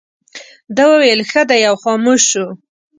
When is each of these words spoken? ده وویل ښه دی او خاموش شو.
ده 0.75 0.83
وویل 0.91 1.21
ښه 1.31 1.41
دی 1.49 1.61
او 1.69 1.75
خاموش 1.83 2.21
شو. 2.31 2.47